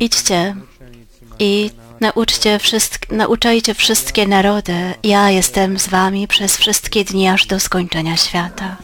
[0.00, 0.56] Idźcie
[1.38, 1.70] i
[2.00, 4.94] nauczcie wszystk nauczajcie wszystkie narody.
[5.02, 8.76] Ja jestem z wami przez wszystkie dni aż do skończenia świata.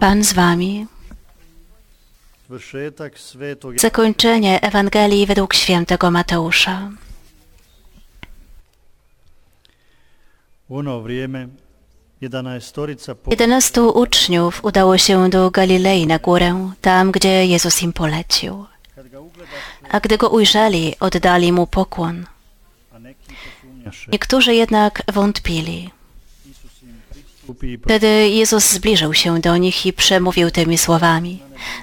[0.00, 0.86] Pan z wami.
[3.76, 6.90] Zakończenie Ewangelii według świętego Mateusza.
[13.30, 18.66] Jedenastu uczniów udało się do Galilei na górę, tam gdzie Jezus im polecił.
[19.90, 22.26] A gdy go ujrzeli, oddali mu pokłon.
[24.12, 25.90] Niektórzy jednak wątpili.
[26.50, 26.87] Isus im pristupi i
[27.84, 31.42] Wtedy Jezus zbliżył się do nich i przemówił tymi słowami.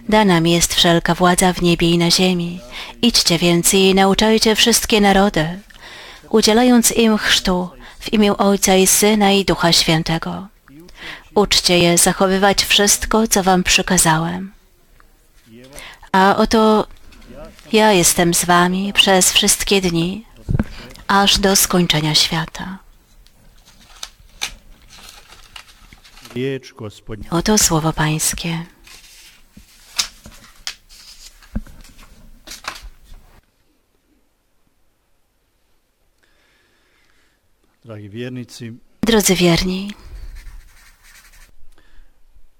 [0.09, 2.59] Dana mi jest wszelka władza w niebie i na ziemi.
[3.02, 5.59] Idźcie więc i nauczajcie wszystkie narody,
[6.30, 10.47] udzielając im chrztu w imię Ojca i Syna i Ducha Świętego.
[11.35, 14.52] Uczcie je zachowywać wszystko, co wam przykazałem.
[16.11, 16.88] A oto
[17.73, 20.25] ja jestem z wami przez wszystkie dni,
[21.07, 22.84] aż do skończenia świata.
[27.30, 28.66] Oto słowo Pańskie.
[39.02, 39.94] Drodzy wierni,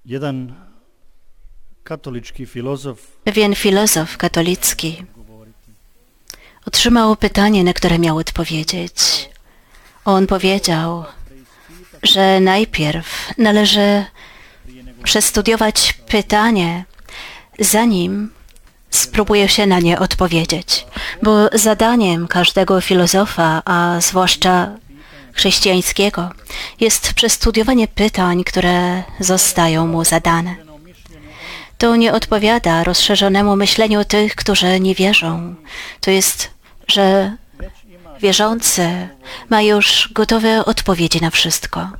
[0.04, 0.54] jedan
[1.84, 5.04] katolički filozof pewien filozof katolicki
[6.66, 8.94] otrzymał pytanie, na które miał odpowiedzieć.
[10.04, 11.04] On powiedział,
[12.02, 14.04] że najpierw należy
[15.02, 16.84] przestudiować pytanie,
[17.58, 18.30] zanim
[18.90, 20.86] spróbuje się na nie odpowiedzieć.
[21.22, 24.70] Bo zadaniem każdego filozofa, a zwłaszcza
[25.32, 26.30] chrześcijańskiego,
[26.80, 30.56] jest przestudiowanie pytań, które zostają mu zadane.
[31.78, 35.54] To nie odpowiada rozszerzonemu myśleniu tych, którzy nie wierzą.
[36.00, 36.50] To jest,
[36.88, 37.36] że
[38.20, 39.08] wierzący
[39.50, 41.90] ma już gotowe odpowiedzi na wszystko.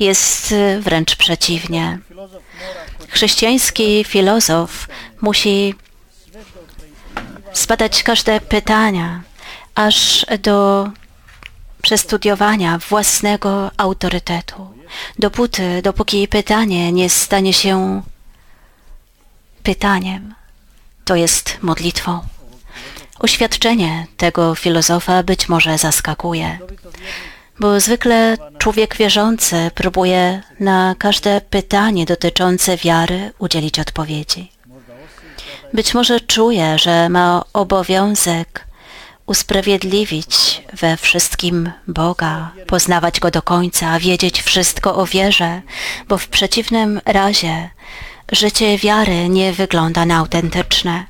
[0.00, 1.98] Jest y, wręcz przeciwnie.
[3.08, 4.88] Chrześcijański filozof
[5.20, 5.74] musi
[7.52, 9.22] zbadać każde pytania,
[9.74, 10.88] aż do
[11.82, 14.70] przestudiowania własnego autorytetu.
[15.18, 18.02] Dopóty, dopóki pytanie nie stanie się
[19.62, 20.34] pytaniem,
[21.04, 22.20] to jest modlitwą.
[23.20, 26.58] Oświadczenie tego filozofa być może zaskakuje,
[27.58, 34.52] bo zwykle człowiek wierzący próbuje na każde pytanie dotyczące wiary udzielić odpowiedzi.
[35.74, 38.66] Być może czuje, że ma obowiązek
[39.26, 45.62] usprawiedliwić we wszystkim Boga, poznawać Go do końca, wiedzieć wszystko o wierze,
[46.08, 47.70] bo w przeciwnym razie
[48.32, 51.06] życie wiary nie wygląda na autentyczne.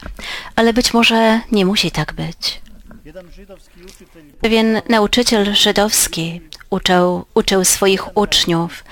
[0.56, 2.60] Ale być może nie musi tak być.
[4.41, 8.84] Pewien nauczyciel żydowski uczył, uczył swoich uczniów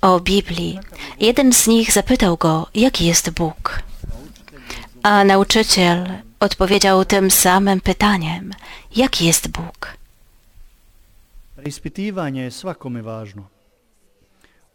[0.00, 0.78] o Biblii.
[1.20, 3.82] Jeden z nich zapytał go, jaki jest Bóg.
[5.02, 6.08] A nauczyciel
[6.40, 8.50] odpowiedział tym samym pytaniem,
[8.96, 9.96] jaki jest Bóg.
[11.56, 13.48] Preispitivanje je svakome važno.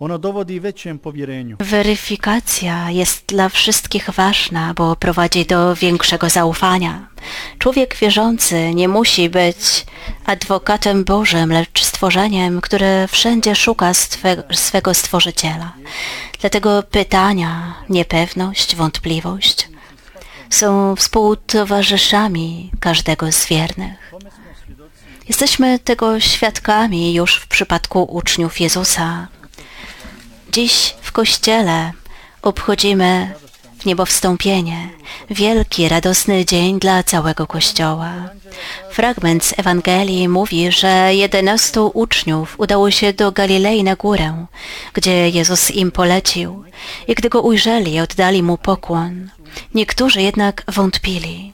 [0.02, 1.58] Ono dovodi većem povjerenju.
[1.60, 7.08] Weryfikacja jest dla wszystkich ważna, bo prowadzi do większego zaufania.
[7.60, 9.86] Człowiek wierzący nie musi być
[10.26, 15.74] adwokatem Bożym, lecz stworzeniem, które wszędzie szuka swe, swego Stworzyciela.
[16.40, 19.70] Dlatego pytania, niepewność, wątpliwość
[20.50, 24.14] są współtowarzyszami każdego z wiernych.
[25.28, 29.28] Jesteśmy tego świadkami już w przypadku uczniów Jezusa.
[30.52, 31.92] Dziś w Kościele
[32.42, 33.34] obchodzimy
[33.80, 34.90] w niebowstąpienie,
[35.30, 38.14] wielki, radosny dzień dla całego Kościoła.
[38.92, 44.46] Fragment z Ewangelii mówi, że jedenastu uczniów udało się do Galilei na górę,
[44.94, 46.64] gdzie Jezus im polecił
[47.08, 49.30] i gdy go ujrzeli, oddali mu pokłon.
[49.74, 51.54] Niektórzy jednak wątpili.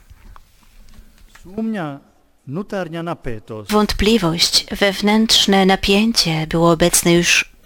[3.69, 7.56] Wątpliwość, wewnętrzne napięcie było obecne już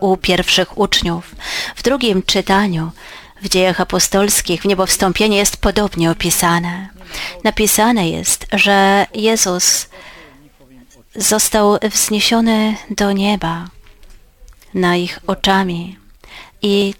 [0.00, 1.34] u pierwszych uczniów.
[1.76, 2.90] W drugim czytaniu
[3.42, 6.88] w dziejach apostolskich w niebowstąpienie jest podobnie opisane.
[7.44, 9.88] Napisane jest, że Jezus
[11.16, 13.68] został wzniesiony do nieba
[14.74, 15.98] na ich oczami
[16.62, 16.94] i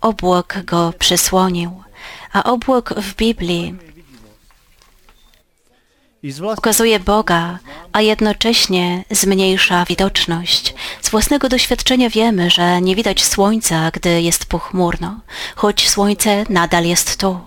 [0.00, 1.82] obłok go przysłonił,
[2.32, 3.74] A obłok w Biblii
[6.58, 7.58] ukazuje Boga,
[7.92, 10.74] a jednocześnie zmniejsza widoczność.
[11.02, 15.20] Z własnego doświadczenia wiemy, że nie widać słońca, gdy jest pochmurno,
[15.56, 17.40] choć słońce nadal jest tu.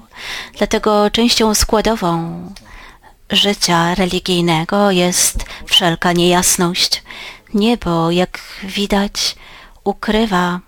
[0.57, 2.42] Dlatego częścią składową
[3.30, 7.04] życia religijnego jest wszelka niejasność.
[7.54, 9.36] Niebo, jak widać,
[9.83, 10.60] ukrywa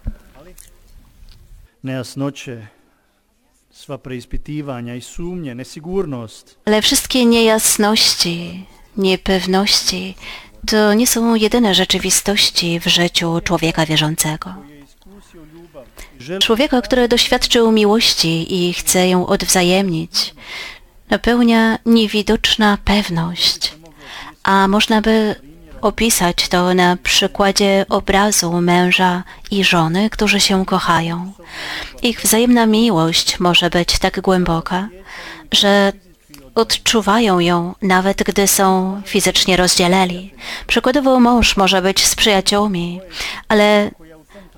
[1.83, 2.67] nejasnoće,
[3.81, 8.65] sva preispitivanja i sumnje, nesigurnost, Ale wszystkie niejasności,
[8.97, 10.15] niepewności
[10.67, 14.53] to nie są jedyne rzeczywistości w życiu człowieka wierzącego.
[16.39, 20.35] Człowieka, który doświadczył miłości i chce ją odwzajemnić,
[21.09, 23.73] napełnia niewidoczna pewność,
[24.43, 25.35] a można by
[25.81, 31.31] opisać to na przykładzie obrazu męża i żony, którzy się kochają.
[32.01, 34.89] Ich wzajemna miłość może być tak głęboka,
[35.51, 35.93] że
[36.55, 40.33] odczuwają ją nawet gdy są fizycznie rozdzieleni.
[40.67, 43.01] Przykładowo mąż może być z przyjaciółmi,
[43.47, 43.91] ale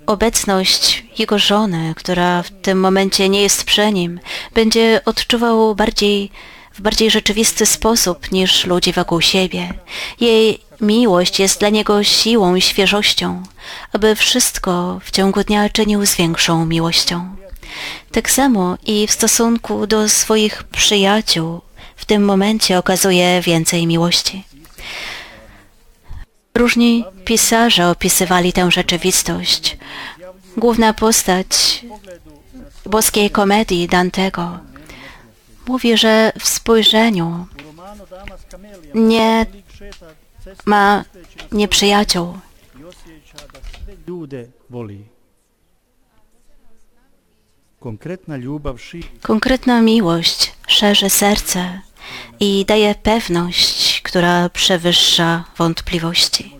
[0.06, 4.20] obecność jego żony, która w tym momencie nie jest przy nim,
[4.54, 6.32] będzie odczuwał bardziej,
[6.74, 9.74] w bardziej rzeczywisty sposób niż ludzie wokół siebie.
[10.20, 13.44] Jej miłość jest dla niego siłą i świeżością,
[13.94, 17.36] aby wszystko w ciągu dnia czynił z większą miłością.
[18.12, 21.62] Tak samo i w stosunku do swoich przyjaciół
[21.96, 24.44] w tym momencie okazuje więcej miłości.
[26.56, 29.78] Różni pisarze opisywali tę rzeczywistość.
[30.58, 31.86] Główna postać
[32.86, 34.60] boskiej komedii Dantego
[35.68, 37.46] mówi, że w spojrzeniu
[38.94, 39.46] nie
[40.66, 41.06] ma
[41.52, 42.38] nieprzyjaciół.
[49.22, 51.82] Konkretna miłość szerzy serce
[52.40, 56.58] i daje pewność, która przewyższa wątpliwości.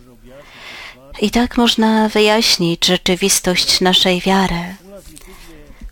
[1.20, 4.74] I tak można wyjaśnić rzeczywistość naszej wiary,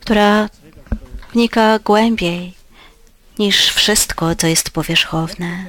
[0.01, 0.49] która
[1.33, 2.62] wnika głębiej
[3.39, 5.67] niż wszystko, co jest powierzchowne.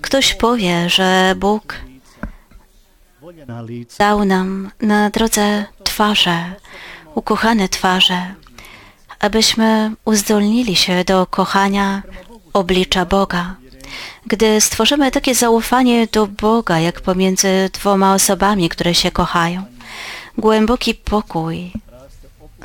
[0.00, 1.76] Ktoś powie, że Bóg
[3.98, 6.54] dał nam na drodze twarze,
[7.14, 8.34] ukochane twarze,
[9.18, 12.02] abyśmy uzdolnili się do kochania
[12.52, 13.56] oblicza Boga.
[14.26, 19.62] Gdy stworzymy takie zaufanie do Boga, jak pomiędzy dwoma osobami, które się kochają,
[20.38, 21.72] głęboki pokój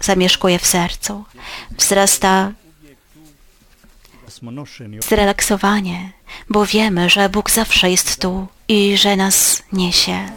[0.02, 1.24] zamieszkuje w sercu,
[1.78, 2.52] wzrasta
[5.00, 6.12] zrelaksowanie,
[6.50, 10.30] bo wiemy, że Bóg zawsze jest tu i że nas niesie.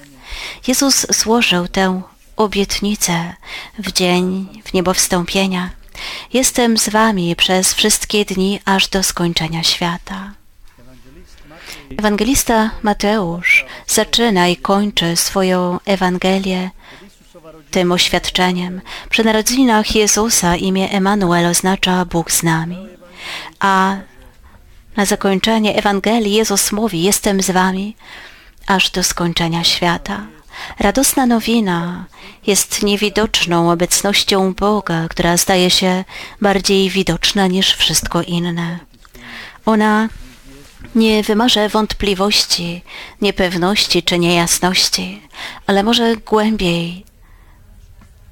[0.66, 2.02] Jezus złożył tę
[2.36, 3.34] obietnicę
[3.78, 5.70] w dzień w niebowstąpienia.
[6.32, 10.32] Jestem z wami przez wszystkie dni aż do skończenia świata.
[11.98, 16.70] Ewangelista Mateusz zaczyna i kończy swoją Ewangelię
[17.70, 18.80] tym oświadczeniem.
[19.10, 22.97] Przy narodzinach Jezusa imię Emanuel oznacza Bóg z nami.
[23.60, 23.96] A
[24.96, 27.96] na zakończenie Ewangelii Jezus mówi, jestem z wami
[28.66, 30.26] aż do skończenia świata.
[30.78, 32.04] Radosna nowina
[32.46, 36.04] jest niewidoczną obecnością Boga, która staje się
[36.40, 38.78] bardziej widoczna niż wszystko inne.
[39.66, 40.08] Ona
[40.94, 42.82] nie wymarze wątpliwości,
[43.20, 45.22] niepewności czy niejasności,
[45.66, 47.04] ale może głębiej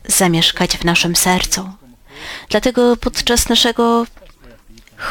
[0.08, 1.70] zamieszkać w naszym sercu.
[2.50, 4.06] Dlatego podczas naszego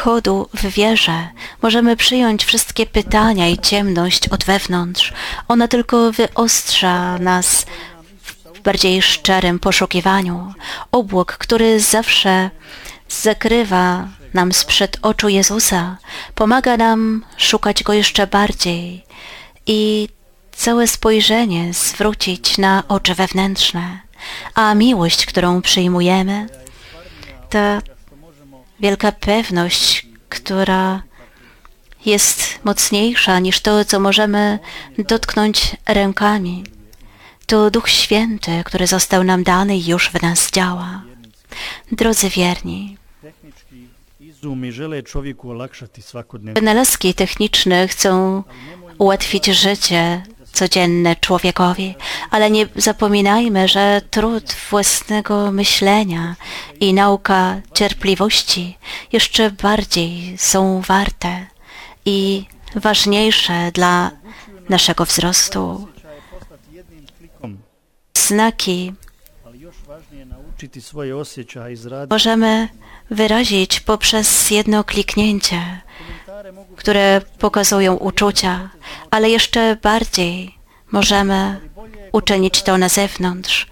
[0.06, 1.28] chodu w wierze
[1.62, 5.14] możemy przyjąć wszystkie pytania i ciemność od wewnątrz.
[5.48, 7.66] Ona tylko wyostrza nas
[8.54, 10.54] w bardziej szczerym poszukiwaniu.
[10.92, 12.50] Obłok, który zawsze
[13.10, 15.98] zakrywa nam sprzed oczu Jezusa,
[16.36, 19.06] pomaga nam szukać Go jeszcze bardziej
[19.66, 20.10] i
[20.52, 24.00] całe spojrzenie zwrócić na oczy wewnętrzne.
[24.56, 26.48] A miłość, którą przyjmujemy,
[27.50, 27.82] ta
[28.80, 31.04] wielka pewność, która
[32.06, 34.60] jest mocniejsza niż to, co możemy
[34.98, 36.64] dotknąć rękami.
[37.46, 41.04] To Duch Święty, który został nam dany i już w nas działa.
[41.92, 42.98] Drodzy wierni,
[46.54, 48.44] wynalazki techniczne chcą
[48.98, 50.24] ułatwić życie
[50.56, 51.96] codzienne człowiekowi,
[52.32, 56.36] ale nie zapominajmy, że trud własnego myślenia
[56.80, 58.78] i nauka cierpliwości
[59.12, 61.46] jeszcze bardziej są warte
[62.06, 62.46] i
[62.76, 64.12] ważniejsze dla
[64.70, 65.88] naszego wzrostu.
[68.18, 68.94] Znaki
[72.10, 72.70] możemy
[73.12, 75.82] wyrazić poprzez jedno kliknięcie,
[76.76, 78.70] które pokazują uczucia,
[79.12, 80.56] ale jeszcze bardziej
[80.92, 81.60] możemy
[82.12, 83.68] uczynić to na zewnątrz.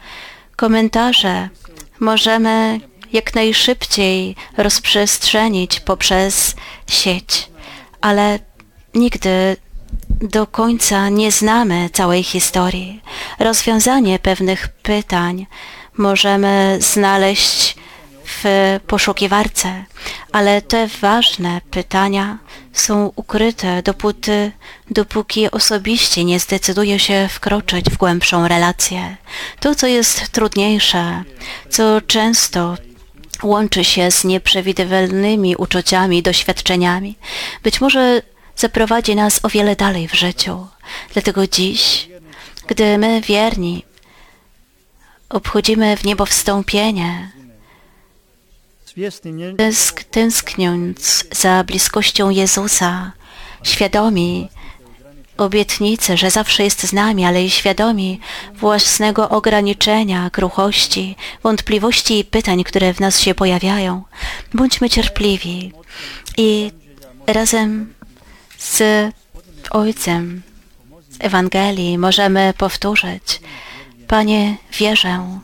[0.55, 1.49] Komentarze
[1.99, 2.79] możemy
[3.13, 6.55] jak najszybciej rozprzestrzenić poprzez
[6.87, 7.49] sieć,
[8.01, 8.39] ale
[8.93, 9.57] nigdy
[10.09, 13.01] do końca nie znamy całej historii.
[13.39, 15.47] Rozwiązanie pewnych pytań
[15.97, 17.75] możemy znaleźć
[18.43, 19.85] w poszukiwarce,
[20.31, 22.37] ale te ważne pytania
[22.73, 24.51] są ukryte dopóty,
[24.91, 29.17] dopóki osobiście nie zdecyduje się wkroczyć w głębszą relację.
[29.59, 31.23] To, co jest trudniejsze,
[31.69, 32.77] co często
[33.43, 37.15] łączy się z nieprzewidywalnymi uczuciami, doświadczeniami,
[37.63, 38.21] być może
[38.55, 40.67] zaprowadzi nas o wiele dalej w życiu.
[41.13, 42.09] Dlatego dziś,
[42.67, 43.85] gdy my wierni
[45.29, 47.31] obchodzimy w niebo wstąpienie,
[49.57, 53.11] tęsk, tęskniąc za bliskością Jezusa,
[53.63, 54.49] świadomi
[55.37, 58.19] obietnicy, że zawsze jest z nami, ale i świadomi
[58.53, 64.03] własnego ograniczenia, kruchości, wątpliwości i pytań, które w nas się pojawiają.
[64.53, 65.71] Bądźmy cierpliwi
[66.37, 66.71] i
[67.27, 67.93] razem
[68.57, 68.81] z
[69.71, 70.41] Ojcem
[71.19, 73.41] Ewangelii możemy powtórzyć
[74.07, 75.39] Panie, wierzę,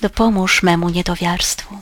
[0.00, 1.75] dopomóż memu niedowiarstwu.